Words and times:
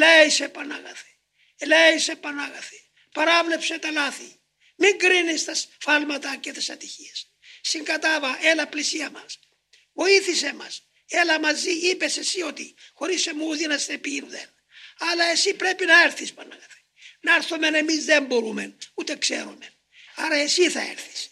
Ελέησε 0.00 0.48
Πανάγαθε. 0.48 1.06
Ελέησε 1.56 2.16
Πανάγαθε. 2.16 2.80
Παράβλεψε 3.12 3.78
τα 3.78 3.90
λάθη. 3.90 4.40
Μην 4.76 4.98
κρίνεις 4.98 5.44
τα 5.44 5.54
σφάλματα 5.54 6.36
και 6.36 6.52
τις 6.52 6.70
ατυχίες. 6.70 7.30
Συγκατάβα, 7.60 8.38
έλα 8.42 8.66
πλησία 8.66 9.10
μας. 9.10 9.38
Βοήθησε 9.92 10.54
μας. 10.54 10.88
Έλα 11.08 11.40
μαζί, 11.40 11.70
είπες 11.70 12.16
εσύ 12.16 12.42
ότι 12.42 12.74
χωρίς 12.92 13.26
εμού 13.26 13.54
να 13.68 13.78
σε 13.78 13.98
πήρουδεν. 13.98 14.54
Αλλά 14.98 15.24
εσύ 15.24 15.54
πρέπει 15.54 15.84
να 15.84 16.02
έρθεις 16.02 16.32
Παναγαθέ. 16.32 16.82
Να 17.20 17.34
έρθουμε 17.34 17.66
εμείς 17.66 18.04
δεν 18.04 18.24
μπορούμε, 18.24 18.76
ούτε 18.94 19.16
ξέρουμε. 19.16 19.72
Άρα 20.14 20.34
εσύ 20.34 20.70
θα 20.70 20.80
έρθεις. 20.80 21.28